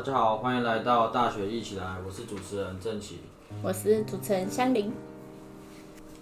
[0.00, 3.18] 大家好，欢迎来到大学一起来，我是主持人郑奇。
[3.62, 4.90] 我是主持人香菱，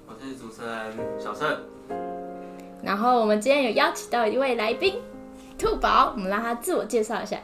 [0.09, 1.57] 我是主持人小盛。
[2.83, 4.97] 然后我们今天有邀请到一位来宾
[5.57, 7.39] 兔宝，我们让他自我介绍一下。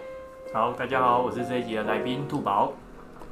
[0.52, 2.72] 好，大家好，我是这一集的来宾兔宝。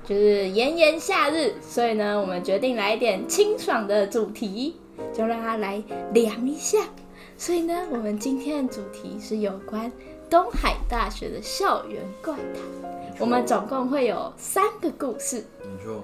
[0.05, 4.77] 就是炎炎夏日，所以呢，我们决定来一点清爽的主题，
[5.13, 5.83] 就让他来
[6.15, 6.79] 凉一下。
[7.37, 9.91] 所以呢，我们今天的主题是有关
[10.33, 13.13] 东海大学的校园怪谈。
[13.19, 15.45] 我们总共会有三个故事。
[15.61, 16.03] 没错，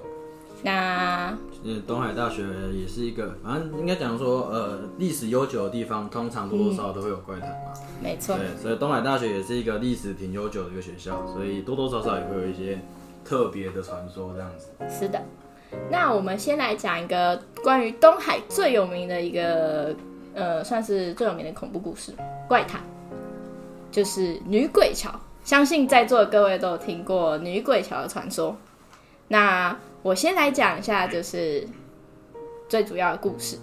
[0.61, 7.73] 那嗯，东海大学也是一个，反正应该讲说，呃，历史悠久的地方，通常多多少少都会有怪谈嘛。
[8.03, 12.79] 没错，对，所以东海大学也是一个历史挺悠久的一个学校，所以多多少少也会有一些
[13.25, 14.67] 特别的传说这样子。
[14.87, 15.19] 是的。
[15.89, 19.95] 那我们先来讲一个关于东海最有名的一个，
[20.35, 22.13] 呃，算是最有名的恐怖故事
[22.47, 22.79] 怪谈，
[23.91, 25.11] 就是女鬼桥。
[25.43, 28.55] 相信在座的各位都有听过女鬼桥的传说。
[29.29, 31.67] 那我先来讲一下，就是
[32.67, 33.57] 最主要的故事，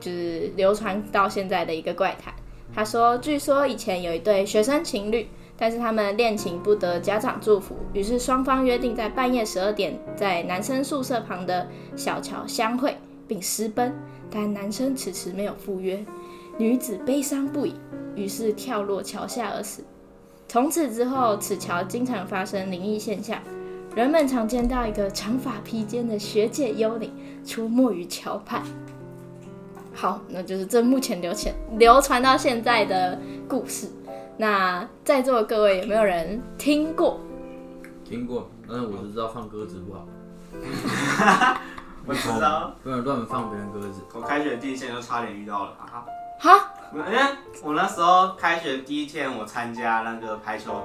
[0.00, 2.34] 就是流传到现在的一个怪谈。
[2.74, 12.96] 他说，据说以前有一对学生情侣，但是他们恋情不得家长祝福，于是双方约定在半夜十二点在男生宿舍旁的小桥相会
[13.28, 13.94] 并私奔，
[14.30, 16.04] 但男生迟迟没有赴约，
[16.58, 17.74] 女子悲伤不已，
[18.14, 19.84] 于是跳落桥下而死。
[20.48, 23.40] 从此之后，此桥经常发生灵异现象，
[23.96, 27.10] 人们常见到一个长发披肩的学界幽灵
[27.44, 28.62] 出没于桥畔。
[29.94, 33.88] 好，那就是这目前流传流传到现在的故事。
[34.36, 37.18] 那在座的各位有没有人听过？
[38.04, 40.06] 听过，但是我只知道放鸽子不好，
[42.04, 44.02] 我知道，不能乱放别人鸽子。
[44.12, 46.04] 我开学第一天就差点遇到了啊！
[46.42, 47.18] 哈，因为
[47.62, 50.82] 我那时候开学第一天，我参加那个排球，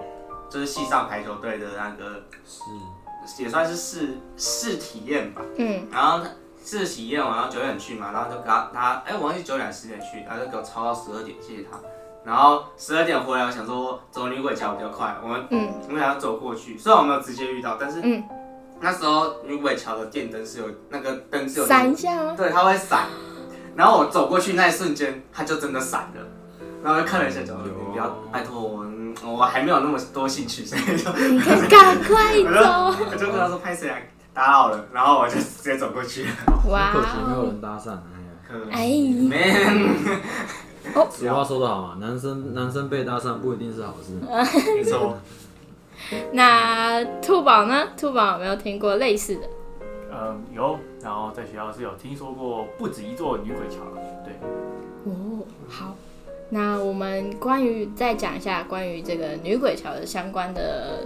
[0.52, 5.42] 就是系上排球队的那个，是，也算是试试体验吧。
[5.58, 6.30] 嗯，然后他
[6.64, 11.80] 试体验完，然后九点去嘛，然后就给他他，哎、我忘记九点十点去，然后就给我超到十二点，谢谢他。
[12.24, 18.24] 然后十二点回来，我想说走女鬼桥比较快，我们嗯我们想要走过去，虽然我没有直接遇到，但是嗯，
[18.80, 22.36] 那时候女鬼桥的电灯是有那个灯是有闪一下吗？
[22.38, 23.08] 对，它会闪。
[23.78, 26.22] 然后我走过去那一瞬间，他就真的闪了。
[26.84, 33.06] 然后就看了一下，就有你不要，拜托我，嗯我还没有那么多兴趣，所以就你赶快我就走！
[33.12, 33.98] 我就跟他说拍谁啊，
[34.34, 34.86] 打扰了。
[34.92, 36.30] 然后我就直接走过去了。
[36.70, 37.92] 哇可惜没有哦，人搭讪。
[37.92, 37.94] 哎
[38.24, 38.88] 呀，可哎
[39.30, 44.14] ，man，俗话说得好嘛，男生男生被搭讪不一定是好事。
[44.76, 45.18] 没错。
[46.32, 47.88] 那兔宝呢？
[47.98, 49.50] 兔宝有没有听过类似的？
[50.12, 53.78] 嗯，有，然后在学校是有听说过不止一座女鬼桥，
[54.26, 54.34] 对，
[55.06, 55.96] 哦，好，
[56.50, 61.06] 那我们关于再讲一下关于这个女鬼桥的相关的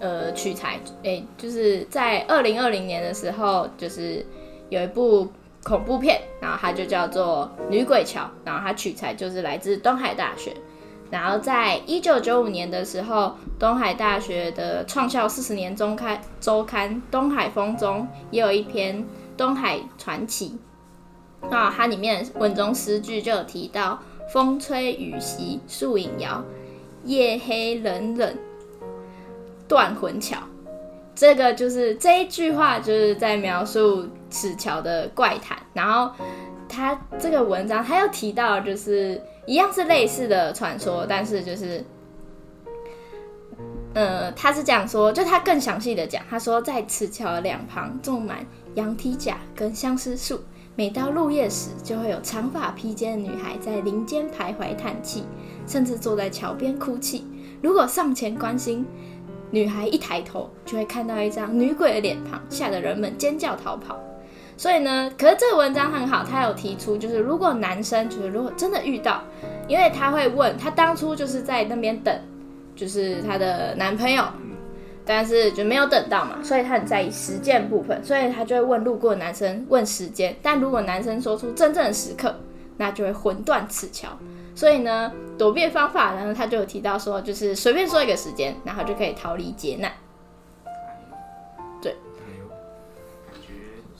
[0.00, 4.26] 呃取材，诶、就是在二零二零年的时候，就是
[4.68, 5.28] 有一部
[5.62, 10.52] 恐怖片，然后它就叫做《女鬼桥》，然后它取材就是来自东海大学。
[11.08, 18.98] 然后在一九九五年的时候，东海大学的创校四十年中刊周刊《东海风》中也有一篇
[19.36, 20.58] 《东海传奇》，
[21.50, 24.00] 那它里面文中诗句就有提到
[24.32, 26.44] “风吹雨袭树影摇，
[27.04, 28.36] 夜黑冷冷
[29.68, 30.38] 断魂桥”。
[31.14, 35.56] 这个就是这一句话，就是在描述此桥的怪谈。
[35.72, 36.12] 然后
[36.68, 41.82] 他这个文章他又提到，就是一样是类似的传说，但是就是，
[43.94, 48.44] 呃，他是讲说，就他更详细的讲，他说在此桥两旁种满
[48.76, 50.40] 羊蹄甲跟相思树。
[50.78, 55.24] 每到入夜时，就会有长发披肩的女孩在林间徘徊叹气，
[55.66, 57.24] 甚至坐在桥边哭泣。
[57.62, 58.84] 如果上前关心，
[59.50, 63.98] 女孩一抬头就会看到一张女鬼的脸庞，吓得人们尖叫逃跑。
[64.58, 69.22] 所以呢，可是这个文章很好，他有提出，就是如果男生就是如果真的遇到，
[69.66, 72.14] 因为他会问他当初就是在那边等，
[72.74, 74.22] 就是她的男朋友，
[75.06, 80.36] 但是就没有等到嘛，所以他很在意时间部分，所以他就会问路过的男生问时间。
[80.42, 82.34] 但如果男生说出真正的时刻，
[82.76, 84.08] 那就会魂断此桥。
[84.54, 89.92] 所以呢，躲避方法呢，他就有提到说，就是随便说一个时间，然后就可以逃离劫难。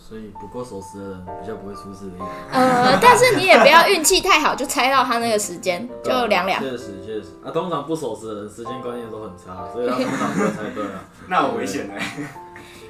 [0.08, 2.26] 所以不够熟识的人比较不会出事的意思。
[2.52, 6.62] 呃， 但是你也不要运气太好，就猜到他那个时间，就凉凉。
[6.62, 11.04] 确实确实啊，通常不熟识的人时间观念都很差，所以他通常不会猜对啊。
[11.28, 11.94] 那我危险了。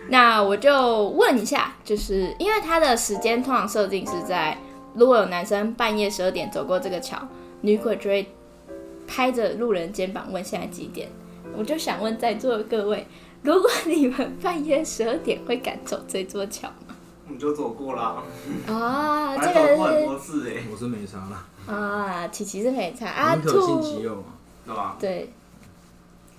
[0.09, 4.59] 那我就问一下，就是因为他的时间通常设定是在，
[4.95, 7.17] 如果有男生半夜十二点走过这个桥，
[7.63, 8.31] 女鬼就会
[9.07, 11.09] 拍着路人肩膀问现在几点。
[11.57, 13.07] 我就想问在座的各位，
[13.43, 16.86] 如果你们半夜十二点会赶走这座桥吗？
[17.27, 18.23] 我们就走过啦，
[18.69, 24.23] 啊， 这还走过很个多次哎，我是没差啦，啊，琪琪是没差啊，宁可信其兔有嘛。
[24.67, 24.97] 对吧？
[24.99, 25.33] 对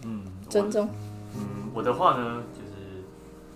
[0.04, 0.90] 嗯，尊重
[1.36, 3.04] 嗯，我的话呢，就是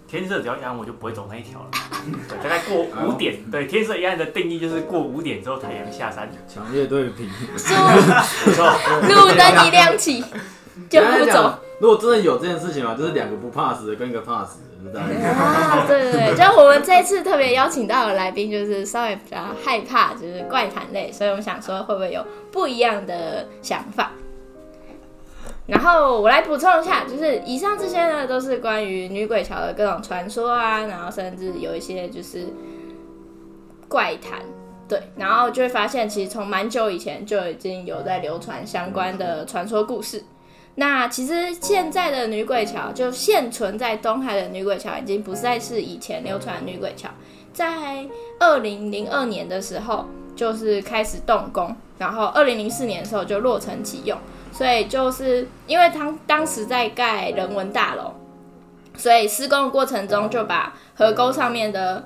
[0.08, 1.68] 天色只要一暗，我就不会走那一条了。
[2.30, 6.32] 对，大概过五点，对，天色一暗的定义就是过五点之后太阳下山。
[6.48, 7.30] 强烈对比。
[7.58, 8.66] 错，
[9.10, 10.24] 路灯一亮起
[10.90, 11.56] 就不走。
[11.80, 24.12] 如果真的有这件事情嘛，就是两个不怕死的跟一个怕死的，就大概啊，对对对，就我们这次特别邀请到的来宾， 就是稍微比较害怕，就是怪谈类，所以我们想说会不会有不一样的想法。
[25.66, 32.46] 然后我来补充一下，就是以上这些呢，都是关于女鬼桥的各种传说啊，然后甚至有一些就是
[33.88, 34.40] 怪谈，
[34.88, 40.24] 对，然后就会发现，其实从蛮久以前就已经有在流传相关的传说故事。
[40.76, 47.10] 那其实现在的女鬼桥，就现存在东海的女鬼桥，已经不再是以前流传的女鬼桥。
[47.54, 48.06] 在
[48.40, 54.18] 二零零二年的时候，就是开始动工，然后二零零四年的时候就落成启用。
[54.54, 58.14] 所以就是因为当当时在盖人文大楼，
[58.98, 62.06] 所以施工的过程中就把河沟上面的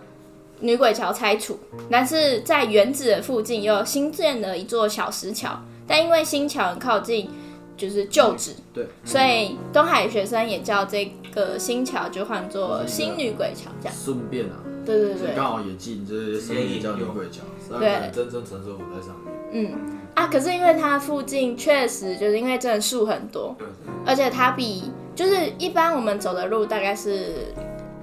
[0.60, 1.60] 女鬼桥拆除，
[1.90, 7.30] 但是在原址的附近又新建了一座小石桥，但因为新桥很靠近
[7.77, 13.95] 就是旧址，对，所以东海学生也叫这个新桥就换作新女鬼桥这样。
[13.95, 14.56] 顺便啊，
[14.86, 19.33] 对对对，刚好也近，就是生意叫女鬼桥，所以可能真正传说我在上面。
[19.51, 19.74] 嗯
[20.16, 23.68] 啊，可是因为它附近确实就是因为真的树很多，对，
[24.06, 27.54] 而且它比就是一般我们走的路大概是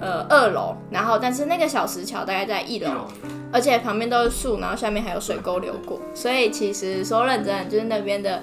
[0.00, 3.06] 呃二楼，然后但是那个小石桥大概在一楼，
[3.50, 8.42] 而且旁边都是树，然后下面还有水沟流过，所以其实说认真，就是那边的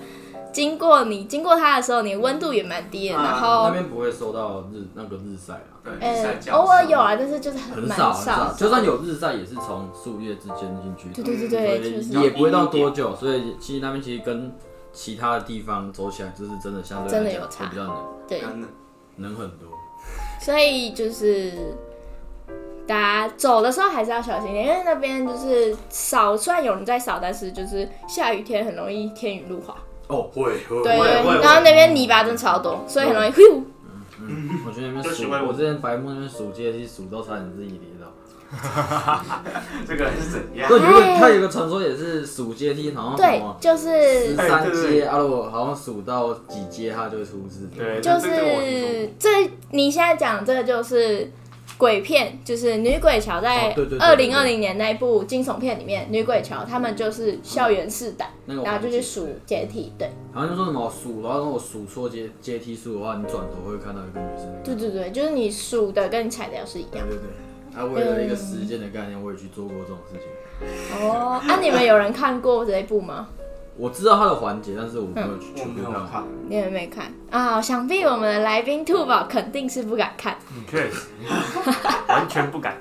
[0.52, 14.52] 经过你经过它的时候，你温度也蛮低的，啊然那后边不会受到日那个日晒啊，对，呃晒角偶尔有啊，但是就是蛮很少很少少，，就算有日晒也是从树叶之间进去的，对对对对，所就是也不会到多久，所以其实那边其实跟
[14.92, 17.96] 其他的地方走起来，就是真的相对来讲真的有差会比较冷，
[18.28, 18.68] 对，真的
[19.18, 19.70] 冷很多。
[20.42, 21.76] 所以就是
[22.88, 22.98] 大
[23.28, 29.76] 家走的时候还是要小心一点，因为那边就是扫，虽然有人在扫，但是就是下雨天很容易天雨路滑。
[30.10, 30.98] 哦，会会对，
[31.42, 33.32] 然后那边泥巴真的超多，所以很容易。
[33.32, 33.64] 呼
[34.68, 38.08] 我去那边数，就喜欢我之前白木那边数阶梯数到差点自己跌倒。
[39.88, 40.68] 这个人是怎样？
[40.68, 47.70] 对，有一个他有一个传说也是数阶梯，好像什对么，就是十三哎对对阶，啊，如果好像数到几阶他就会出事。
[47.78, 51.32] 对，就这这个我听说是这你现在讲这个就是
[51.80, 64.54] 鬼片，就是女鬼桥在二零二零年那一部惊悚片里面，女鬼桥他们就是校园试胆，然后就去数阶梯，对好像就说什么数，然后如果数错阶阶梯数的话，你转头会看到一个女生。
[64.62, 66.92] 对对对，就是你数的跟你踩的要是一样。
[66.92, 67.80] 对对对。
[67.80, 71.08] 啊，为了一个时间的概念，我也去做过这种事情。
[71.08, 73.30] 哦，那、你们有人看过这一部吗？
[73.80, 75.92] 我知道它的环节，但是我没有去我全部看。
[75.92, 77.62] 没有看，你们没看啊？
[77.62, 81.08] 想必我们的来宾兔宝肯定是不敢看嗯确实
[82.10, 82.76] 完全不敢。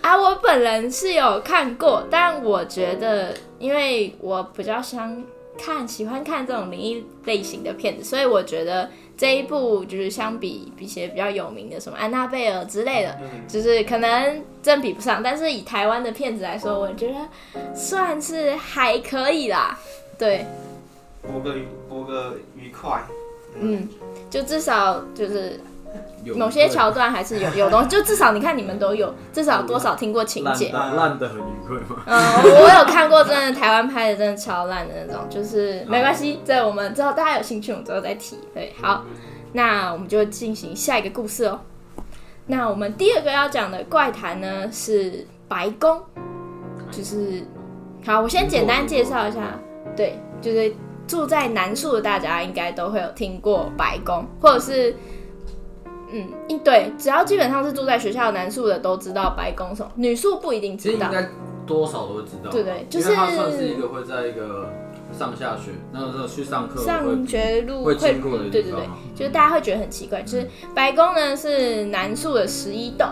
[0.00, 0.16] 啊。
[0.16, 5.22] 我本人是有看过，但我觉得，因为我比较想
[5.56, 13.16] 看，喜欢看这种灵异类型的片子，所以我觉得这一部就是相比一些比较有名的什么安娜贝尔之类的，
[13.46, 15.22] 就是可能真比不上。
[15.22, 19.78] 但是以台湾的片子来说，我觉得算是还可以啦。
[20.18, 20.46] 对，
[21.22, 21.54] 播个
[21.88, 23.02] 播个愉快，
[23.58, 23.88] 嗯，
[24.30, 25.60] 就至少就是
[26.34, 30.70] 某些桥段还是有有东西，就至少你看你们都有， 至少多少听过情烂节。
[30.72, 32.02] 烂烂的很愉快吗。
[32.06, 38.38] 嗯，我有看过，真的台湾拍的真的超烂的那种，就是没关系，这我们之后大家有兴趣，我们之后再提。
[38.54, 39.04] 对，好，
[39.52, 41.60] 那我们就进行下一个故事哦。
[42.46, 46.00] 那我们第二个要讲的怪谈呢是白宫，
[46.90, 47.44] 就是
[48.04, 49.58] 好，我先简单介绍一下，
[49.96, 50.72] 对，就是
[51.06, 54.94] 住在南树的大家应该都会有听过白宫，或者是。
[56.08, 61.08] 嗯，一对，只要基本上是住在学校南宿的都知道白宫什么，女宿不一定知道。
[61.08, 61.28] 其实应该
[61.66, 64.70] 多少都会知道，对对就是因为它算是一个会在一个
[65.12, 68.82] 上下学，那个时候去上课上学路会经过的对对对
[69.16, 73.08] 就是大家会觉得很奇怪，就是白宫呢是南宿的十一栋，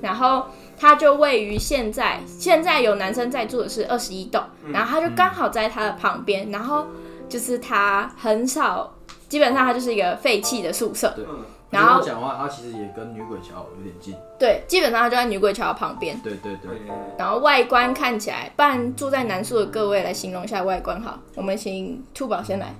[0.00, 0.46] 然后
[0.78, 4.42] 它就位于现在现在有男生在住的是二十一栋，
[4.72, 6.86] 然后它就刚好在他的旁边，然后
[7.28, 8.94] 就是它很少，
[9.28, 11.24] 基本上它就是一个废弃的宿舍，对。
[11.28, 16.70] 嗯，然后讲话，它其实也跟女鬼桥有点近，对，基本上它就在女鬼桥旁边，对对对。
[16.78, 16.86] 对，
[17.18, 22.74] 然后外观看起来，不然住在南宿的各位来形容一下外观好，我们请兔宝先来。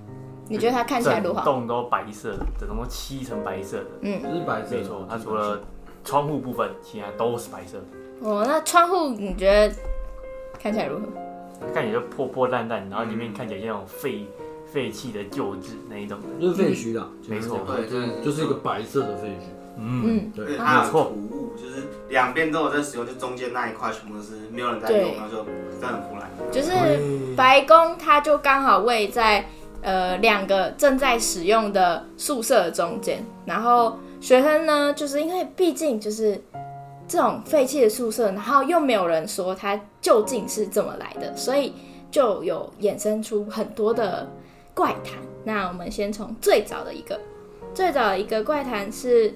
[0.51, 1.43] 你觉得它看起来如何？
[1.43, 3.85] 整栋都白色的，整栋都漆成白色的。
[4.01, 5.61] 嗯，是白色的，没错，它除了
[6.09, 9.75] 窗户部分，其他都是白色的，哦，那窗户你觉得
[10.59, 11.05] 看起来如何？
[11.75, 14.27] 看起来就破破烂烂，然后里面看起来像那种废
[14.73, 16.27] 废弃的旧址那一种的。
[16.41, 19.43] 就是废墟啦，没错对，就是就是一个白色的废墟。
[19.77, 26.31] 嗯，嗯，对对，它有没错土物，就是两边都有在使用，就中间那一块全部都是没有人在用，然后就真的很腐烂。
[26.51, 29.45] 就是白宫，它就刚好位在
[29.83, 33.23] 呃两个正在使用的宿舍的中间。
[33.45, 36.41] 然后学生呢，就是因为毕竟就是
[37.07, 41.73] 这种废弃的宿舍，然后又没有人说它究竟是怎么来的，所以
[42.11, 44.29] 就有衍生出很多的
[44.75, 45.15] 怪谈。
[45.45, 47.21] 那我们先从最早的一个，
[47.73, 49.35] 最早的一个怪谈是，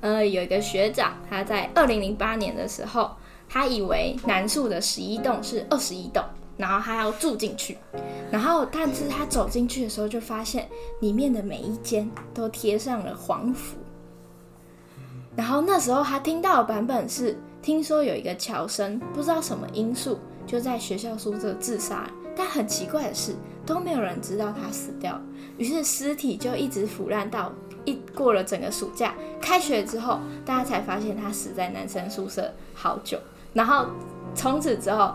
[0.00, 3.10] 呃，有一个学长，他在二零零八年的时候。
[3.54, 6.24] 他以为南树的十一栋是二十一栋，
[6.62, 7.76] 然后他要住进去，
[8.30, 10.68] 然后但是他走进去的时候就发现
[11.00, 13.78] 里面的每一间都贴上了黄符，
[15.34, 23.34] 然后那时候他听到的版本是，听说有一个侨生不知道什么因素就在学校宿舍自杀，但很奇怪的是
[23.66, 25.20] 都没有人知道他死掉，
[25.58, 27.52] 于是尸体就一直腐烂到
[27.84, 33.18] 一过了整个暑假，开学之后大家才发现他死在男生宿舍好久。
[33.52, 33.86] 然后
[34.34, 35.14] 从此之后，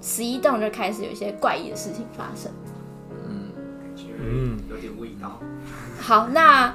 [0.00, 2.50] 十一栋就开始有一些怪异的事情发生。
[4.18, 5.40] 嗯，有点味道。
[6.00, 6.74] 好，那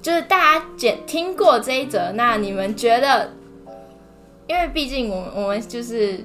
[0.00, 3.32] 就是大家简听过这一则，那你们觉得？
[4.46, 6.24] 因为毕竟我们我们就是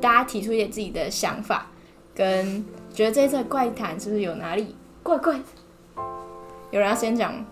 [0.00, 1.68] 大家提出一些自己的想法，
[2.14, 5.44] 跟觉得这一则怪谈是不是有哪里怪怪的？
[6.70, 7.46] 有人要先讲吗？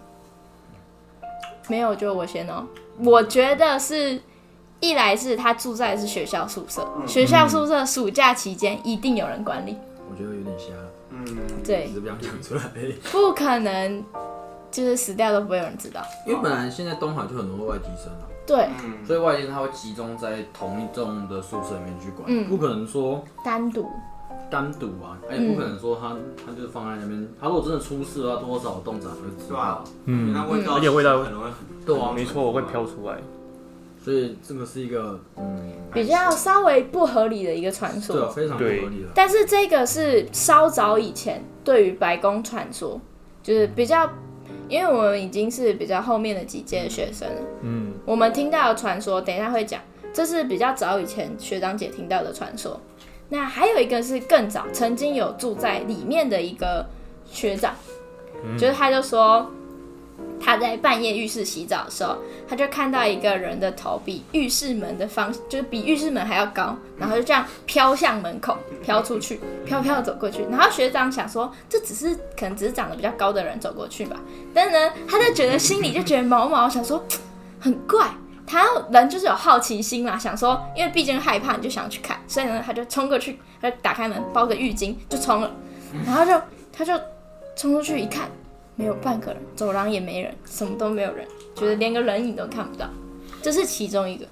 [1.69, 2.67] 没有，就我先哦。
[2.99, 4.21] 我觉得是。
[4.85, 9.77] 一来是他住在的是学校宿舍，学校宿舍暑假期间一定有人管理，
[10.11, 10.67] 我觉得有点瞎，
[11.11, 11.25] 嗯，
[11.65, 12.93] 对只，是不想讲出来而已。
[13.11, 14.05] 不可能
[14.71, 16.03] 就是死掉都不会有人知道。
[16.27, 23.89] 因为本来现在东海就很多外籍生啊，对，嗯，所以外籍生他会集中在同一栋的宿舍里面去管，嗯不可能说单独，
[24.51, 26.15] 单独啊，嗯也不可能说他
[26.45, 31.55] 他就是放在那边，他如果真的出事的话，多少栋长会知道嗯那味道而且味道可能会很
[31.87, 33.17] 对啊，没错，会飘出来。
[34.05, 39.09] 所以这个是一个嗯，比较稍微不合理的一个传说对啊，非常不合理的。
[39.15, 43.01] 但是这个是稍早以前对于白宫传说，
[43.43, 44.07] 就是比较，
[44.69, 49.81] 因为我们已经是比较后面的几届的学生了，嗯，我们听到的传说，等一下会讲，
[50.13, 52.79] 这是比较早以前学长姐听到的传说。
[53.31, 56.85] 那还有一个是更早，曾经有住在里面的一个
[57.25, 57.75] 学长，
[58.59, 59.51] 就是他就说
[60.41, 62.17] 他在半夜浴室洗澡的时候，
[62.49, 70.45] 他就看到一个人的头比浴室门的方，就是比浴室门还要高，然后就这样飘向门口，飘出去，飘飘走过去。
[70.51, 74.21] 然后学长想说，这只是可能只是长得比较高的人走过去吧，
[74.53, 77.05] 但是呢，他就觉得心里就觉得毛毛，想说
[77.61, 78.09] 很怪。
[78.47, 85.51] 他人就是有好奇心嘛，想说，因为毕竟害怕，你就想去看，所以呢，他就冲过去，他就打开门，包个浴巾就冲了，
[86.05, 86.39] 然后就
[86.71, 86.93] 他就
[87.57, 88.29] 冲出去一看，
[88.77, 92.89] 没有半个人，走廊也没人，什么都没有人，觉得连个人影都看不到，
[93.41, 94.27] 这是其中一个。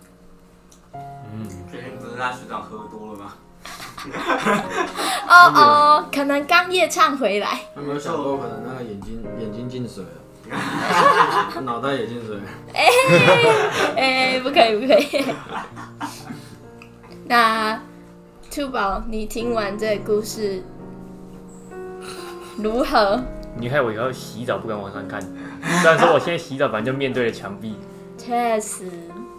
[1.71, 3.35] 最近不是那学长喝多了吗？
[5.29, 12.43] 哦哦，可能刚夜唱回来，有没有想过可能那个眼睛眼睛进水了， 脑袋也进水了？
[13.97, 15.25] 哎、不可以，不可以。
[17.25, 17.81] 那
[18.51, 20.63] 兔宝，你听完这个故事
[22.59, 23.23] 如何？
[23.57, 27.75] 你看我以后洗澡不敢往上看，虽然说我现在洗澡反正就面对着墙壁，
[28.19, 28.85] 确实，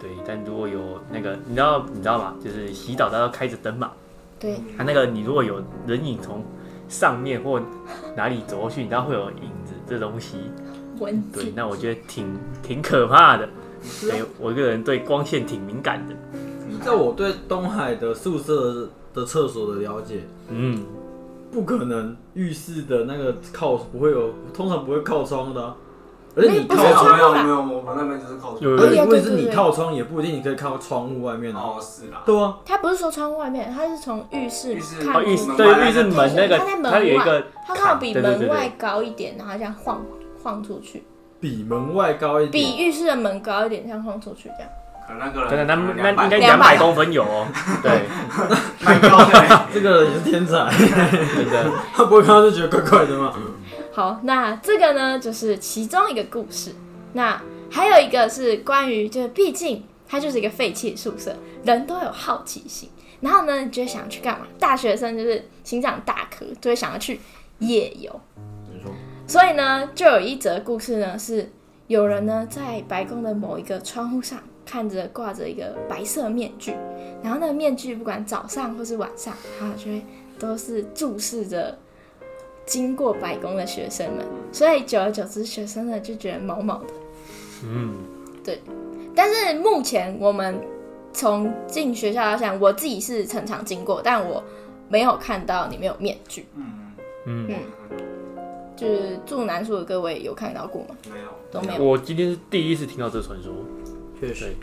[0.00, 0.80] 对，但如果有
[1.10, 2.34] 那个，你知道你知道吗？
[2.42, 3.92] 就是洗澡它要开着灯嘛，
[4.38, 6.44] 对，它那个你如果有人影从
[6.88, 7.60] 上面或
[8.16, 10.36] 哪里走过去，你知道会有影子这东西，
[11.00, 13.48] 蚊对，，那我觉得挺挺可怕的。
[14.00, 16.14] 对我一个人对光线挺敏感的，
[16.82, 20.82] 在我对东海的宿舍的厕所的了解，嗯，
[21.54, 25.76] 不可能浴室的那个靠不会有，通常不会靠窗的啊、
[26.34, 31.60] 而且你靠窗，没有没有啦没有，我们那边就是靠有而且有问题是你靠窗也不一定你可以看到窗户外面啊。
[31.60, 40.04] 哦是啦，对啊，他不是说窗户外面，他是从浴室浴室看哦，浴室对浴室门那个它在门它有一个他刚好比对对对门外对高一点，然后这样晃
[40.42, 41.04] 晃出去，
[41.38, 42.78] 比门外高一比点。
[42.78, 44.68] 浴室的门高一点，这样晃出去这样。
[45.06, 47.46] 可能那个人真的，那那200应该两百公分有哦，
[47.82, 48.02] 对，
[48.84, 53.34] 蛮高的， 这个人也是天才，真的，他不会看到就觉得怪怪的吗？
[53.92, 56.74] 好，那这个呢，就是其中一个故事。
[57.12, 62.90] 那还有一个是关于，就是毕竟它就是一个废弃宿舍，人都有好奇心。
[63.20, 64.46] 然后呢，你就会想去干嘛？
[64.58, 67.20] 大学生就是心脏大颗，就会想要去
[67.60, 68.20] 夜游。
[69.26, 71.52] 所以呢，就有一则故事呢，是
[71.86, 76.72] 有人呢在白宫的某一个窗户上看着挂着一个白色面具，
[77.22, 80.02] 然后那个面具不管早上或是晚上，它就会
[80.38, 81.76] 都是注视着
[82.66, 86.94] 经过白宫的学生们，所以久而久之，学生呢就觉得毛毛的。
[87.64, 87.94] 嗯，
[88.42, 88.60] 对
[89.14, 90.60] 但是目前我们
[91.12, 94.42] 从进学校到现在，我自己是常常经过，但我
[94.88, 96.46] 没有看到里面有面具。
[96.56, 97.48] 嗯，嗯，
[98.76, 100.96] 就是住南树的各位有看到过吗？
[101.10, 101.84] 没有，都没有。
[101.84, 103.52] 我今天是第一次听到这个传说，
[104.20, 104.54] 确实，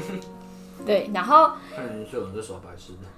[0.84, 3.08] 对，然后看人是有人在耍白痴的。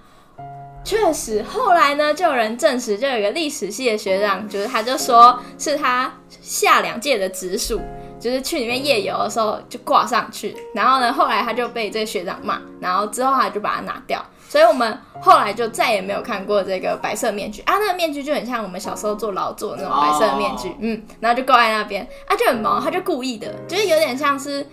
[0.85, 7.81] 确实，后来呢，就有人证实，就有一个历史系的学长，就是他就说是他下两届的直属，
[8.21, 24.67] 就是去里面夜游的时候就挂上去，然后呢，后来他就被这个学长骂，然后之后他就把它拿掉，所以我们后来就再也没有看过这个白色面具啊，那个面具就很像我们小时候做劳作那种白色的面具，哦嗯，然后就挂在那边，啊，就很毛，他就故意的，就是有点像是。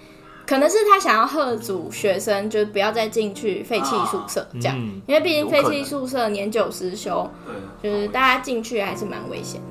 [0.46, 7.30] 可能是他想要喝阻学生，就是不要再进去废弃宿舍这样，嗯因为毕竟废弃宿舍年久失修，
[7.82, 9.62] 对，就是大家进去还是蛮危险，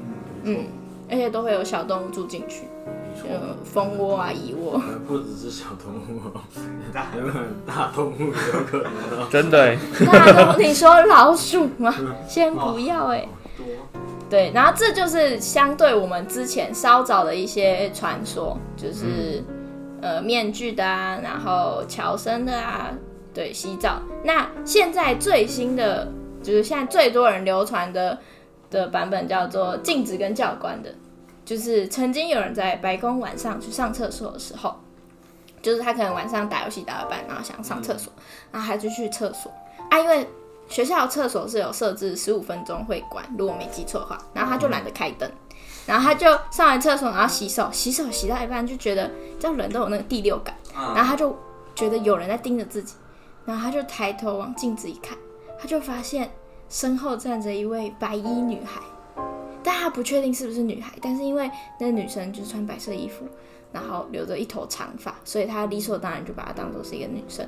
[0.44, 0.64] 嗯，
[1.10, 6.40] 而且都会有小动物住进去，没错，呃，蜂窝啊、蚁窝，呃不只是小动物哦，
[7.16, 9.28] 有可能大动物也有可能哦。
[9.30, 11.94] 真的欸，大动物，你说老鼠吗？
[12.28, 13.66] 先不要哎、多，
[14.30, 19.42] 对，然后这就是相对我们之前稍早的一些传说，就是、
[20.00, 22.90] 呃面具的啊，然后乔生的啊，
[23.34, 24.00] 对，洗澡。
[24.24, 26.10] 那现在最新的
[26.42, 28.18] 就是现在最多人流传的
[28.70, 30.94] 的版本叫做镜子跟教官的，
[31.44, 34.76] 就是曾经有人在白宫晚上去上厕所的时候，
[35.60, 38.12] 就是他可能晚上打游戏打到半，然后想上厕所，
[38.52, 39.50] 然后他就去厕所
[39.90, 40.26] 啊，因为
[40.68, 45.28] 学校厕所是有设置十五分钟会关，如果没记错的话，然后他就懒得开灯，
[45.86, 51.36] 然后他就上完厕所，然后洗手，洗手洗到一半就觉得，这样人都有那个第六感，嗯然后他就
[51.74, 52.94] 觉得有人在盯着自己，
[53.44, 55.16] 然后他就抬头往镜子一看，
[55.60, 56.30] 他就发现
[56.68, 58.80] 身后站着一位白衣女孩，
[59.62, 63.26] 但他不确定是不是女孩，但是因为那个女生就是穿白色衣服，
[63.72, 67.46] 然后留着一头长发，所以他理所当然就把她当做是一个女生，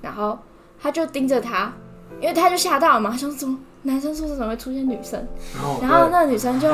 [0.00, 0.38] 然后
[0.80, 1.72] 他就盯着她，
[2.20, 5.20] 因为他就吓到了嘛，他想怎么男生宿舍怎么会出现女生？
[5.62, 6.68] 哦然后那个女生就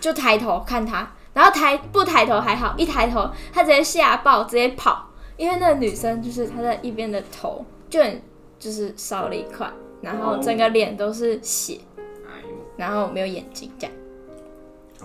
[0.00, 8.22] 就抬头看他，然后抬不抬头还好，一抬头他直接吓爆，直接跑，因为那个女生就是她的一边的头就很
[8.58, 11.78] 就是少了一块，然后整个脸都是血，
[12.76, 13.94] 然后没有眼睛这样。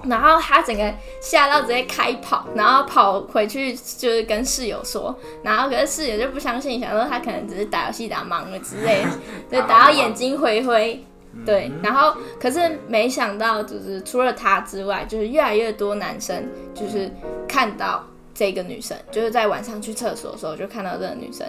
[0.04, 9.10] 然后他整个吓到直接开跑，然后跑回去就是跟室友说，然后可是室友就不相信，想说他可能只是打游戏打忙了之类的，
[9.50, 11.02] 对， 打到眼睛灰灰，
[11.44, 17.12] 对，然后可是没想到，就是除了他之外，就是越来越多男生就是
[17.48, 21.46] 看到这个女生，就是在晚上去厕所的时候就看到这个女生，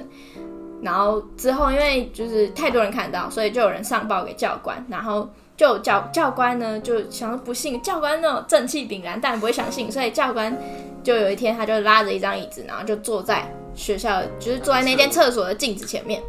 [0.83, 10.57] 然后之后因为就是太多人看到，所以就有人上报给教官，然后就教教官呢就想说不信，教官那种正气凛然，当然不会相信，所以教官
[11.03, 16.21] 就有一天他就拉着一张椅子，然后就坐在学校，就是坐在那间厕所的镜子前面，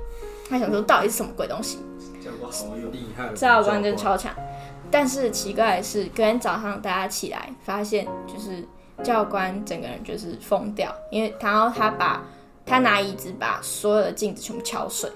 [0.49, 1.79] 他想说到底是什么鬼东西。
[2.51, 4.33] 教官好有厉害了，教官真超强。
[4.89, 8.65] 但是奇怪的是，隔天早上大家起来发现，就是
[9.03, 12.23] 教官整个人就是疯掉，因为然后他把
[12.65, 15.11] 他拿椅子把所有的镜子全部敲碎，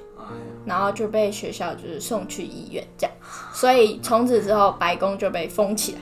[0.66, 3.16] 然后就被学校就是送去医院这样，
[3.54, 6.00] 所以从此之后白宫就被封起来。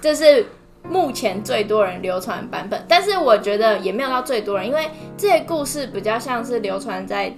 [0.00, 0.46] 这是
[0.88, 7.34] 目前最多人流传版本，但是我觉得也没有到最多人，因为这些故事比较像是流传在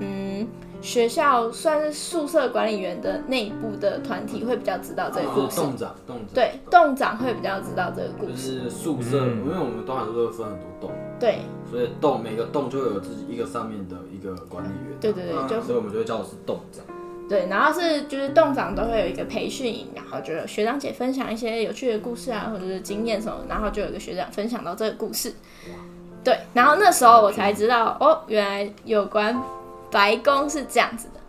[0.00, 0.46] 嗯
[0.86, 11.40] 学校算是宿舍管理员的内部的团体会比较知道这个故事，是洞长，洞长，对，洞长会比较知道这个故就事，是宿舍，嗯因为我们东海都会分很多洞，对。
[11.68, 16.84] 所以洞每个洞就会有自己一个上面的一个管理员，对对对，就所以我们就会叫的是洞长。
[17.28, 25.32] 对，然后是就是洞长都会有一个培训营，然后就有学长姐分享一些有趣的故事啊，或者是经验什么，然后就有一个学长分享到这个故事。
[26.22, 29.36] 对，然后那时候我才知道，哦，原来有关
[29.90, 31.20] 白宫是这样子的。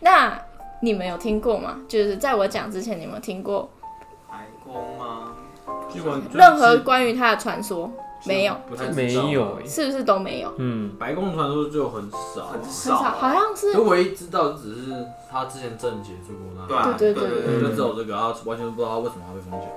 [0.00, 0.40] 那
[0.80, 1.80] 你们有听过吗？
[1.88, 3.68] 就是在我讲之前，你们有听过
[4.28, 5.32] 白宫吗？
[5.90, 7.90] 基本任何关于它的传说？
[8.26, 10.52] 没有，不太没有欸是不是都没有？
[10.58, 19.72] 嗯，白宫传说就很少，很很少，少，好像是就唯一知道只是他之前正结束过那，对啊，对对就嗯只有这个，他完全不知道他为什么会被封起来。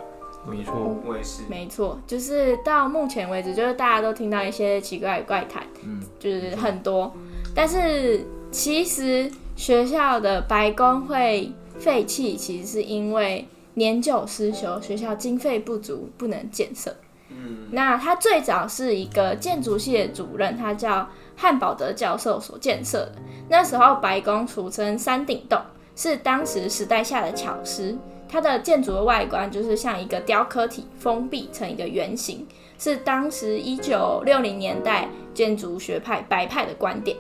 [0.49, 0.73] 没错，
[1.05, 7.13] 我也是，没错，就是到目前为止，就是大家都听到一些奇怪的怪谈，嗯，就是很多，
[7.53, 16.95] 但是其实学校的白宫会废弃，其实是因为年久失修，学校经费不足，不能建设。
[17.29, 23.13] 嗯，那它最早是一个建筑系的主任，他叫汉堡德教授所建设的。
[23.49, 25.59] 那时候白宫俗称山顶洞，
[25.95, 27.97] 是当时时代下的巧思。
[28.27, 32.47] 它的建筑的外观就是像一个雕刻体，封闭成一个圆形，
[32.79, 37.17] 是当时一九六零年代建筑学派白派的观点。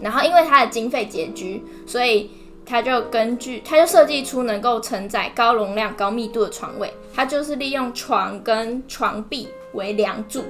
[0.00, 2.30] 然后因为它的经费拮据，所以
[2.64, 6.92] 它就根据它就设计出能够承载高容量、高密度的床位。
[7.14, 10.44] 它就是利用床跟床壁为梁柱，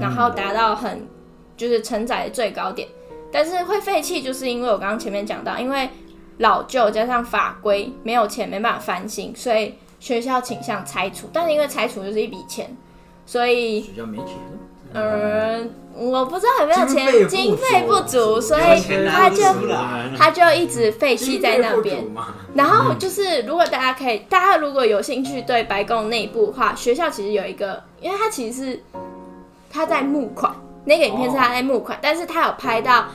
[0.00, 1.06] 然后达到很
[1.56, 2.88] 就是承载的最高点。
[3.30, 5.90] 但是会废弃，就是因为我刚刚前面讲到，因为
[6.38, 11.28] 老旧加上法规没有钱没办法翻新，所以学校倾向拆除。
[11.32, 12.74] 但是因为拆除就是一笔钱，
[13.26, 14.28] 所以学校没钱，
[14.94, 15.60] 呃，
[15.98, 18.62] 我不知道有没有钱，经经费不足，所以
[19.08, 19.42] 他就
[20.18, 22.04] 他就一直废弃在那边。
[22.54, 28.82] 然后就是，如果大家可以，大家如果有兴趣对白宫内部的话，学校其实有一个，因为它其实是
[29.70, 30.54] 他在募款，
[30.84, 33.06] 那个影片是他在募款，但是他有拍到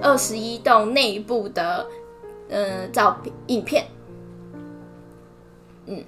[0.00, 1.86] 二十一栋内部的
[2.48, 3.84] 呃照片影片，
[5.86, 6.02] 嗯，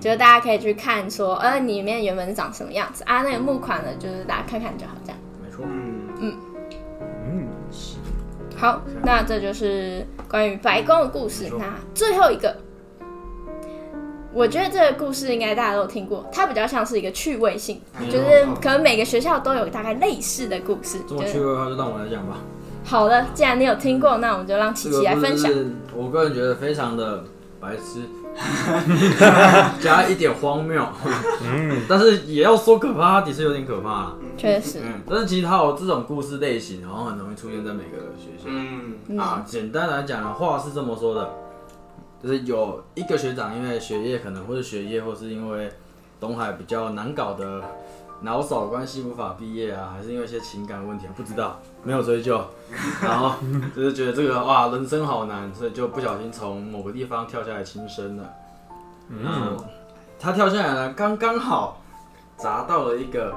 [0.00, 3.22] 就是大家可以去看说，呃，里面原本是长什么样子啊？
[3.22, 5.18] 那个募款的，就是大家看看就好，这样。
[8.56, 11.50] 好，那这就是关于白宫的故事。
[11.58, 12.56] 那最后一个，
[14.32, 20.98] 我觉得这个故事应该大家都有听过，它比较像是一个趣味性，嗯就是可能每个学校都有大概类似的故事。
[21.06, 22.38] 这么趣味的话就让我来讲吧。
[22.82, 25.52] 好的，既然你有听过，那我们就让琪琪来分享
[25.94, 27.24] 我个人觉得非常的
[27.60, 28.00] 白痴，
[29.80, 30.86] 加一点荒谬，
[31.42, 34.14] 嗯，但是也要说可怕，它的确有点可怕啦。
[34.36, 38.44] 确实，嗯，但是其实它有这种故事类型，然后很容易出现在每个学校。
[38.46, 41.30] 嗯，嗯啊，简单来讲的话是这么说的，
[42.22, 45.70] 就是有一个学长因为学业可能或是学业，或是因为
[46.20, 47.62] 东海比较难搞的
[48.22, 52.42] 脑少关系无法毕业啊，还是因为一些情感问题啊，不知道，没有追究。
[53.02, 53.34] 然后
[53.76, 58.32] 就是觉得这个哇人生好难，所以就不小心从某个地方跳下来轻生了。
[59.08, 59.56] 嗯，
[60.18, 61.82] 他跳下来呢，刚刚好
[62.36, 63.34] 砸到了一个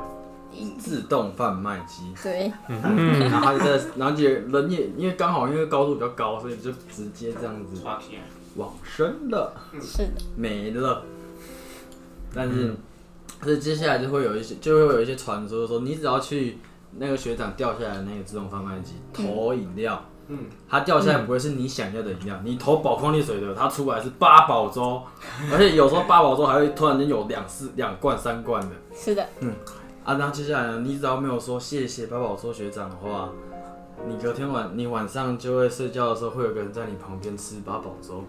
[0.79, 2.13] 自动贩卖机。
[2.23, 7.83] 对，然后他就在，然后也人也因为刚好因为高度比较高，所以就直接这样子
[8.55, 11.03] 往生了，是的，没了。
[12.33, 12.75] 但是，
[13.41, 16.57] 所以接下来就会有一些，就会有一些传说说，你只要去
[16.97, 25.01] 那个学长掉下来的那个自动贩卖机投饮料，嗯，它掉下来不会是你想要的饮料，你投宝矿力水的，它出来是八宝粥，
[25.51, 28.75] 而且有时候八宝粥还会突然间有两四两罐三罐的。
[28.93, 29.23] 是的，
[30.03, 33.29] 啊，然后接下来呢，你只要没有说谢谢八宝粥学长的话，
[34.07, 38.23] 你隔天晚你晚上就会睡觉的时候，会有个人在你旁边吃八宝粥，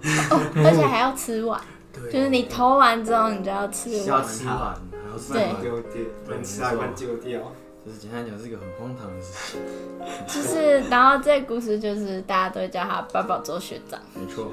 [0.56, 1.60] 而且还要吃完，
[1.92, 2.12] 对。
[2.12, 4.24] 就是你投完之后，你就要吃要完。
[4.26, 4.74] 吃完，
[5.18, 7.40] 不能吃啊，不然丢掉。
[7.82, 13.98] 就是简单讲是一个很荒唐的事情，就是，然后这个故事就是大家都会叫他八宝粥学长。
[14.14, 14.50] 没错，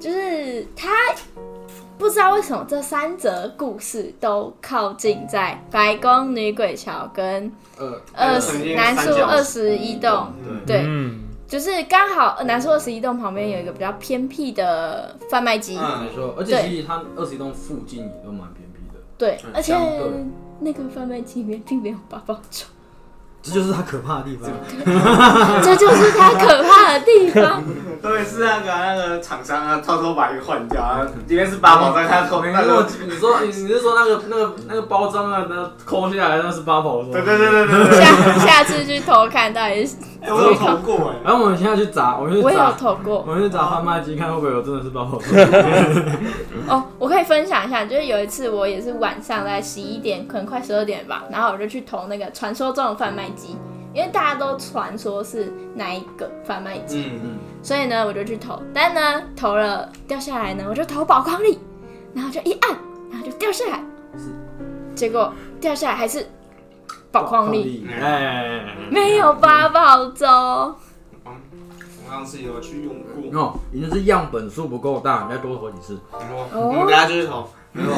[0.00, 0.88] 就是他
[1.98, 10.32] 不知道为什么这三则故事都靠近在白宫女鬼桥跟二，二十南树二十一栋，
[10.66, 18.48] 对，对，嗯，就是刚好呃南树二十一栋旁边有一个比较偏僻的贩卖机，嗯没错，而且其实它二十一栋附近也都蛮
[19.16, 19.74] 对，而且
[20.60, 22.64] 那个贩卖机里面并没有八宝粥，
[23.42, 24.50] 这就是它可怕的地方。
[25.62, 27.62] 这就是它可怕的地方。
[28.00, 37.12] 对，是那个那个厂商啊，偷偷把一个换掉，啊，里面是八宝在他偷那那个个，你说你你是说那个那个那个包装啊，那抠下来那是八宝粥？
[37.12, 45.26] 对对对对对对，下下次去偷看到底是，哎， 我有投过哎，然后我们现在去砸，我们去我有砸，偷过我们去砸贩卖机，看会不会有真的是八宝粥。
[46.68, 46.84] 哦。
[46.98, 53.58] 我可以分享一下，就是有一次我也是晚上在十一点，可能快十二点吧，然后我就去投那个传说中的贩卖机，
[53.92, 57.30] 因为大家都传说是哪一个贩卖机，嗯嗯，
[57.62, 61.58] 所以呢我就去投，但呢投了掉下来呢，我就投宝光力，
[62.14, 62.70] 然后就一按，
[63.10, 63.84] 然后就掉下来，
[64.94, 66.26] 结果掉下来还是
[67.14, 70.26] 宝矿力，哎，没有八宝粥。
[70.26, 72.96] 我上次有去用
[73.30, 73.40] 过。
[73.40, 76.00] 哦，已经是样本数不够大，你再多投几次，
[76.52, 77.48] 我们等下就去投。
[77.70, 77.92] 没错，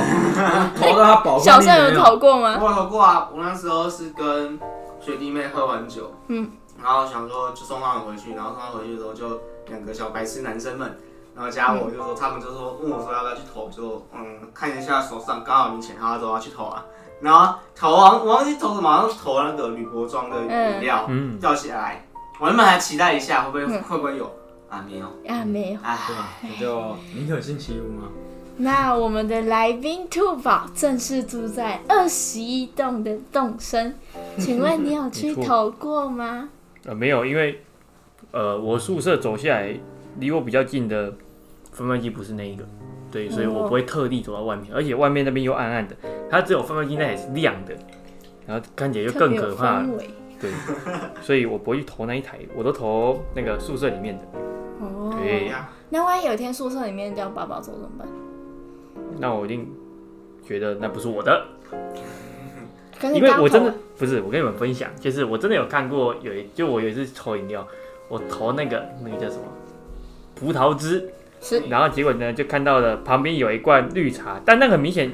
[0.76, 2.04] 投到他 宝小盛有矿力没有。
[2.04, 2.58] 投过吗？
[2.60, 4.60] 我有投过啊，我那时候是跟
[5.00, 6.50] 学弟妹喝完酒，嗯，
[6.82, 10.98] 然后想说就送他们回去，然后送他们回去的时候就两个小白痴男生们，
[11.34, 16.84] 然后加我就说他们就说问我说要不要去投，就嗯看一下手上刚好零钱，他说要去投啊，
[17.20, 21.38] 然后投王我忘记投什么，好像投那个铝箔装的饮料、嗯。
[21.38, 22.06] 掉下来，
[22.40, 23.82] 我原本还期待一下会不会、嗯。
[23.82, 24.30] 会不会有。
[24.68, 25.78] 啊没有，啊，没有。
[25.82, 26.28] 哎对吧？
[26.42, 28.08] 那就宁可信其无吗。
[28.58, 33.94] 那我们的来宾兔宝正是住在二十一栋的栋生，
[34.38, 36.48] 请问你有去投过吗？
[36.84, 37.62] 呃，没有，因为
[38.32, 39.74] 呃，我宿舍走下来，
[40.18, 41.14] 离我比较近的
[41.72, 42.64] 分卖机不是那一个，
[43.12, 45.94] 对，所以我不会特地走到外面，而且外面那边又暗暗的，
[46.30, 47.74] 它只有贩卖机那也是亮的，
[48.46, 49.88] 然后看起来就更可怕了，
[50.40, 50.50] 对，
[51.22, 54.24] 所以我不会去投那一台，我都投那个宿舍里面的，
[54.80, 55.14] 哦。
[55.18, 58.08] 对，呀，那万一有一天宿舍里面掉八宝粥怎么办？
[59.18, 59.72] 那我一定
[60.46, 61.46] 觉得那不是我的，
[63.14, 67.66] 因为我真的不是，我跟你们分享，就是我真的有看过有一，就我有一次投饮料，
[68.08, 69.42] 我投那个那个叫什么
[70.34, 71.08] 葡萄汁，
[71.40, 71.60] 是。
[71.70, 75.10] 然后结果呢就看到了旁边有一罐绿茶，但那个很明显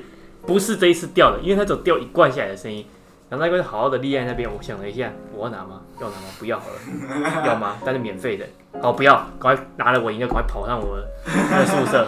[0.47, 2.85] 不是这一次掉的，因为它只有掉一罐下来的声音。
[3.31, 5.81] 然后那个好好的立在那边，我想了一下，我要拿吗？
[5.99, 6.23] 要拿吗？
[6.39, 7.79] 不要好了，要吗？
[7.83, 8.45] 但是免费的，
[8.83, 11.09] 好不要，赶快拿了我饮料，赶快跑上我的
[11.51, 12.07] 那个宿舍，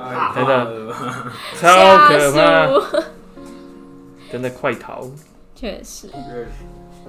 [0.00, 0.94] 哎真的的，
[1.60, 3.04] 超可怕，
[4.32, 5.06] 真的快逃！
[5.54, 6.08] 确实。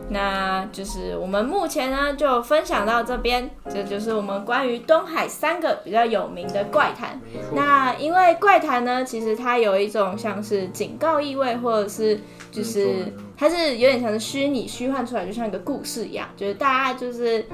[0.10, 7.20] 那就是我们目前呢就分享到这边，这就是我们关于东海三个比较有名的怪谈。
[7.54, 12.20] 那因为怪谈呢，其实它有一种像是警告意味，或者是
[12.52, 17.46] 就是它是有点像是虚拟虚幻出来，就像一个故事一样，就是大家就是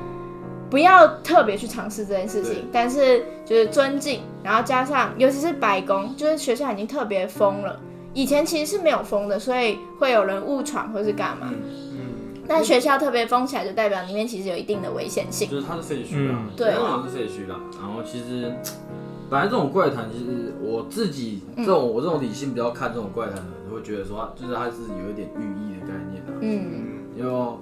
[0.70, 7.80] 不要特别去尝试这件事情，但是就是尊敬，然后加上尤其是白宫，就是学校已经特别封了，
[8.14, 11.52] 以前其实是没有封的，所以会有人误闯或是干嘛。
[11.52, 11.93] 嗯，
[12.48, 15.50] 但学校特别封起来，就代表里面其实有一定的危险性。
[15.50, 17.60] 就是它是废墟啦嗯，对好像是废墟啦。
[17.80, 18.54] 然后其实
[19.30, 26.34] 本来这种怪谈，其实我自己嗯这种我这种理性比较看这种怪谈的人，会觉得说就是它是有一点寓意的概念啊。
[26.42, 27.58] 嗯，因为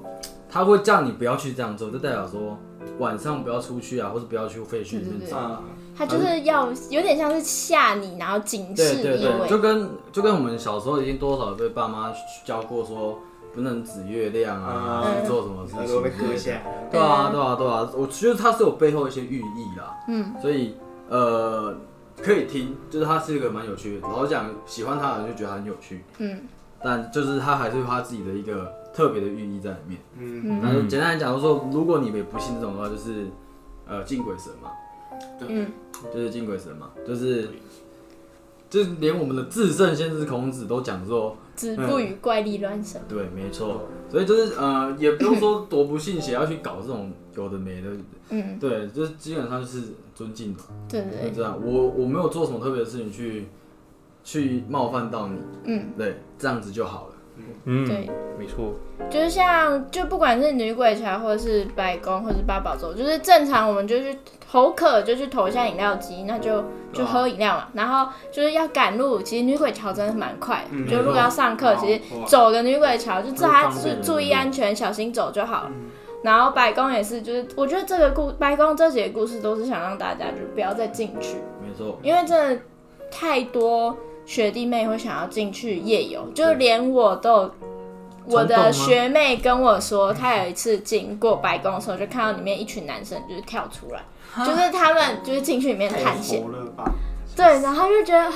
[0.50, 2.58] 它会叫你不要去这样做，就代表说
[2.98, 5.38] 晚上不要出去啊，或者不要去废墟里面对对对走。
[5.38, 5.62] 啊，
[5.96, 12.12] 它就是要有点像是吓你，然后警示对对对，就跟就跟我们小时候已经多少被爸妈
[12.44, 13.20] 教过说
[13.54, 16.62] 不能指月亮啊，嗯去做什么事情耳朵被割下，
[16.92, 20.76] 对啊，对啊，对啊，我觉得它是有背后一些寓意啦，嗯，所以
[21.10, 21.76] 呃
[22.22, 24.08] 可以听，就是它是一个蛮有趣的。
[24.08, 26.42] 老实讲，喜欢它的人就觉得它很有趣，嗯。
[26.84, 30.00] 但就是它还是有它自己的一个特别的寓意在里面。
[30.18, 30.60] 嗯，嗯。
[30.64, 33.28] 但是简单来讲，说如果你们不信这种的话，就是
[33.88, 34.72] 呃敬鬼神嘛，
[35.48, 35.68] 嗯，
[36.12, 37.50] 就是敬鬼神嘛，就是
[38.72, 43.02] 就是连我们的至圣先师孔子都讲说，子不语怪力乱神。
[43.10, 47.90] 对，没错，所以就是呃，也不用说多不信邪要去搞这种有的没的，
[48.30, 49.84] 嗯，对，就是基本上就是
[50.16, 50.56] 尊敬
[50.88, 51.60] 对对，就这样。
[51.62, 53.50] 我我没有做什么特别的事情去
[54.24, 57.14] 去冒犯到你，嗯，对，这样子就好了。
[57.66, 58.74] 嗯，对，没错，
[59.10, 64.18] 就是像就不管是女鬼桥，或者是白宫，或者是八宝粥，就是正常我们就去
[64.52, 67.68] 口渴就去投一下饮料机，那就就喝饮料嘛。
[67.74, 75.72] 然后就是要赶路，其实女鬼桥真的蛮快的，嗯就如果要上课，其实走个女鬼桥，就大家是注意安全，小心走就好了。
[75.72, 75.90] 嗯。
[76.24, 82.62] 然后白宫也是，就是我觉得这个故白宫这几个故事都是想让大家就不要再进去，没错，因为真的
[83.10, 83.98] 太多
[84.32, 87.52] 学弟妹会想要进去夜游，就是连我都有。
[88.28, 94.02] 我的学妹跟我说，她有一次经过白宫的时候，就看到里面一群男生就是跳出来，
[94.46, 96.42] 就是他们就是进去里面太探险？
[97.36, 98.34] 对，然后就觉得啊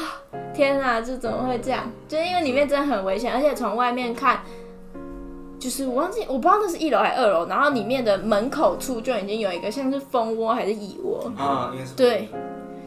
[0.54, 1.90] 天哪，这怎么会这样？
[2.10, 4.42] 就是因为里面真的很危险，而且从外面看，
[5.58, 12.28] 就是我忘记我不知道那是一楼还是二楼，然后里面的门口处就已经有一个像是蜂窝还是蚁窝，啊，对，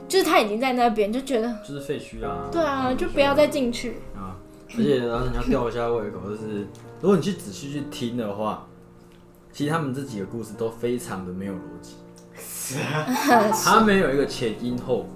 [0.08, 2.48] 就是他已经在那边，就觉得就是废墟啊。
[2.50, 3.98] 对啊，就不要再进去。
[4.16, 4.34] 啊，
[4.76, 6.66] 而且然后你要吊一下胃口，就是
[7.00, 8.66] 如果你去仔细去听的话，
[9.52, 11.96] 其实他们这几个故事都非常的没有逻辑，
[13.64, 15.06] 他没有一个前因后果，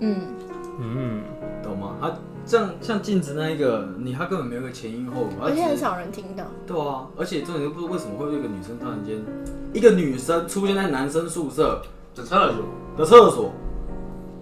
[0.00, 0.20] 嗯，
[0.80, 1.22] 嗯，
[1.62, 1.96] 懂吗？
[2.00, 6.44] 他像像镜子那一个，你他根本没有一个前因后果，而且很少人听到。
[6.66, 9.22] 对啊，而且重点就不是为什么会有一个女生突然间，
[9.72, 11.82] 一个女生出现在男生宿舍
[12.14, 12.64] 的厕所，
[12.96, 13.52] 的厕所，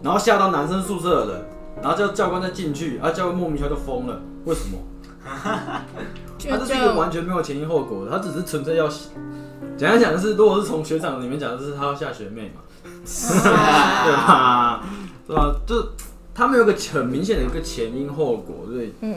[0.02, 1.44] 然后吓到男生宿舍的人，
[1.82, 4.78] 然后叫教官再进去，啊，教官莫名其妙就疯了，为什么？
[6.48, 9.10] 他这是一个完全没有前因后果的，他只是纯粹要洗。
[9.76, 12.62] 简单讲就是，如果是从学长里面讲，就是他要吓学妹嘛，
[13.04, 14.84] 对吧？
[15.26, 15.54] 对吧？
[15.66, 15.92] 就
[16.34, 19.14] 他没有一个很明显的一个前因后果，所以嗯，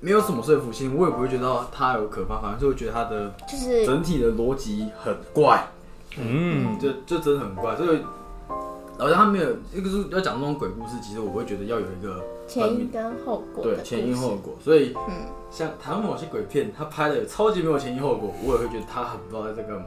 [0.00, 5.66] 没有什么说服性，我也不会觉得他有可怕，反而就会觉得他的就是整体的逻辑很怪，
[6.18, 8.00] 嗯，就就真的很怪，所以
[8.98, 19.86] 好像他没有一个是要讲这种鬼故事，其实我会觉得要有一个前因跟后果对前因后果，所以嗯，像台湾某些鬼片，他拍的超级没有前因后果，我也会觉得他很不知道在干嘛。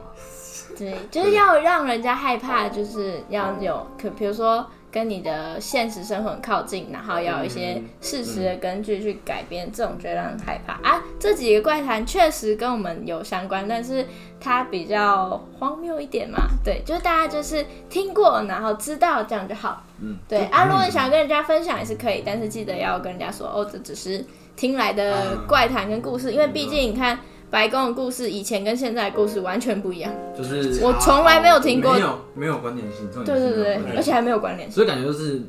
[0.76, 4.66] 对，就是要让人家害怕，就是要有可，比如说。
[4.98, 11.00] 跟你的现实生活很靠近，然后要有一些事实的根据去改编，这种觉得让人害怕啊。
[11.20, 14.04] 这几个怪谈确实跟我们有相关，但是
[14.40, 16.48] 它比较荒谬一点嘛。
[16.64, 19.84] 对，就是大家就是听过，然后知道这样就好。
[20.00, 24.24] 嗯，对啊，如果你想跟人家分享也是可以，但是记得要跟人家说哦，这只是
[24.56, 32.00] 听来的怪谈跟故事，因为毕竟你看白宫的故事以前跟现在的故事完全不一样，就是我从来没有听过没。
[32.00, 34.74] 有没有关联性，重点对对对没有关，联而且还没有关联性。
[34.74, 35.42] 所以感觉就是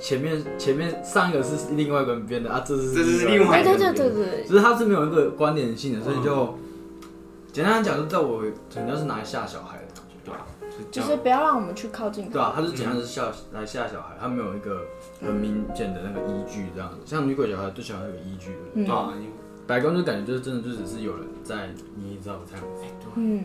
[0.00, 6.58] 前面前面上一个是另外一个人编的啊，这是这是另外一个对对对对对，只是它是没有一个关联性的，所以就
[7.52, 8.40] 简单来讲，就在我
[8.72, 10.46] 可能是拿来吓小孩的感觉，对吧？
[10.90, 12.32] 就是不要让我们去靠近它。
[12.32, 14.82] 对啊，他是简单是吓来吓小孩，他没有一个
[15.20, 16.96] 很明显的那个依据这样子。
[17.04, 19.12] 像女鬼小孩对小孩有依据，嗯对啊，
[19.66, 22.84] 白宫就感觉就是真的就只是有人在捏造这样子。
[23.14, 23.44] 嗯，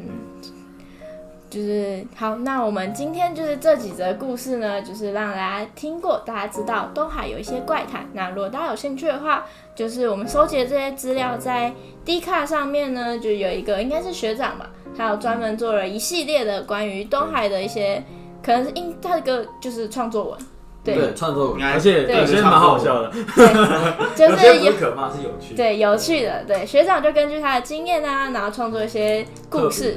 [1.50, 8.08] 就是好，那我们今天就是这几则故事呢，就是让大家听过，大家知道东海有一些怪谈。
[8.14, 18.04] 那如果大家有兴趣的话，就是我们收集的这些资料在 D 卡上面呢，就有一个应该是学长吧，他有专门做了一系列的关于东海的一些，
[18.42, 20.40] 可能是因他这个就是创作文，
[20.96, 23.12] 对，创作而且对有些蛮好笑的，
[24.16, 25.56] 就是有可怕，是有趣的。
[25.56, 29.94] 对有趣的，对学长就根据他的经验啊，然后创作一些故事。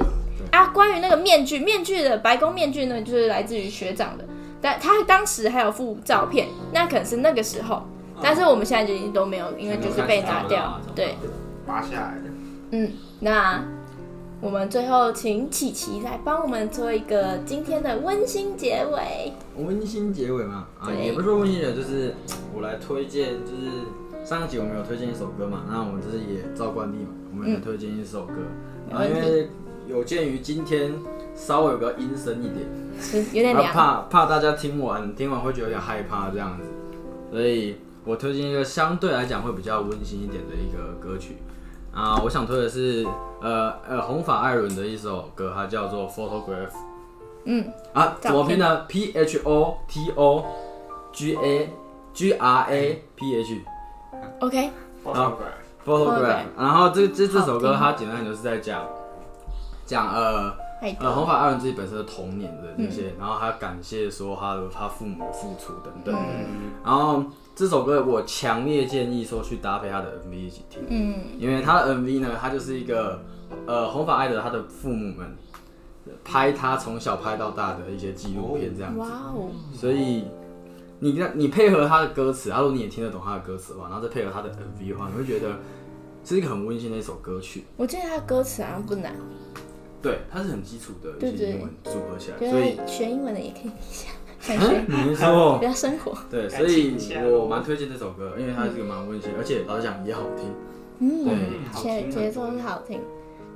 [0.51, 4.25] 啊，关于那个面具，面具的白宫面具呢，就是来自于学长的，
[4.59, 7.83] 但他当时还有附照片，那可能是那个时候，
[8.21, 10.81] 但是我们现在就已经都没有，因为就是被拿掉。
[10.93, 11.15] 对，
[11.65, 12.29] 拔下来的。
[12.71, 13.63] 嗯，那
[14.41, 19.31] 我们最后请琪琪来帮我们做一个今天的温馨结尾。
[19.55, 22.15] 温馨结尾嘛，啊，也不是说温馨的，就是
[22.51, 28.33] 我来推荐，就是上一集我们有推荐一首歌嘛，那我们就是也照惯例嘛，我们也推荐一首歌，
[28.91, 29.27] 啊，没问题。
[29.27, 29.49] 因为
[29.87, 30.91] 有鉴于今天
[31.35, 32.65] 稍微有个阴森一点。
[32.99, 36.65] 是有点怕怕大家听完听完会觉得有点害怕这样子，
[37.31, 37.75] 所以
[38.05, 41.37] 我推荐一个相对来讲会比较温馨一点的一个歌曲
[41.93, 43.05] 啊，我想推的是
[43.41, 46.71] 呃呃红发艾伦的一首歌，它叫做 Photograph
[47.45, 50.45] 嗯，啊，怎么拼呢？P H O T O
[51.11, 51.69] G A
[52.13, 53.61] G R A P H。
[54.39, 54.69] OK。
[55.03, 55.61] Photograph。
[55.85, 58.85] Photograph 然后这这这首歌它简单就是在讲
[59.85, 60.53] 讲呃。
[60.81, 66.15] 呃，红的，发艾伦自己本身的童年的那嗯些，然后他感谢说他的他父母的付出等等。
[66.15, 67.23] 嗯然后
[67.55, 71.15] 这首歌我强烈建议说去搭配他的 MV 一起听，嗯。
[71.37, 73.23] 因为他的 MV 呢，他就是一个
[73.65, 75.35] 呃红发爱德他的父母们
[76.23, 78.99] 拍他从小拍到大的一些纪录片这样子。
[78.99, 80.23] 哇，哦，所以
[80.99, 85.57] 你跟你配合他的歌词，然后你也听得懂他的歌词的话，然后再配合他的 MV 的话，你会觉得
[86.23, 87.65] 是一个很温馨的一首歌曲。
[87.77, 89.13] 我记得他歌词好像不难，
[90.01, 94.09] 对，它是很基础的一些英文组合起来，所以得学英文的也可以听一下，
[94.41, 95.67] 想学你没错比。
[95.67, 96.17] 较生活。
[96.29, 96.95] 对，所以
[97.29, 100.45] 我蛮推荐这首歌，因为它是一个蛮温馨，而且老实讲也好听。
[100.99, 101.35] 嗯对，
[101.71, 102.99] 好节听节奏是好听，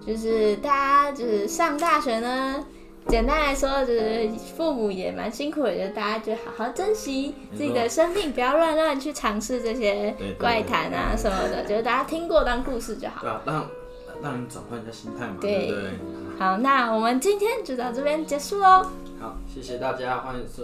[0.05, 2.65] 就是大家就是上大学呢，
[3.07, 13.21] 简单来说就是父母也蛮辛苦的，就是大家就好好珍惜自己的生命，不要乱乱去尝试这些怪谈啊什么的，就是大家听过当故事就好。
[13.21, 13.67] 对啊，让
[14.23, 15.91] 让你转换一下心态嘛，对对不对？
[16.39, 18.87] 好，那我们今天就到这边结束喽。
[19.19, 20.63] 好，谢谢大家，欢迎收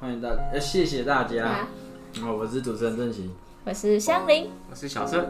[0.00, 1.68] 欢迎大，呃，谢谢大家啊。，
[2.22, 3.30] 哦，我是主持人郑琪，
[3.64, 5.26] 我是香菱，我是小郑。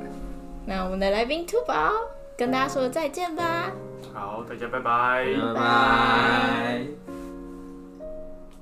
[0.66, 1.90] 那我们的来宾兔宝
[2.38, 3.72] 跟大家说再见吧。
[4.14, 5.26] 好，大家拜拜。
[5.34, 7.19] 拜拜。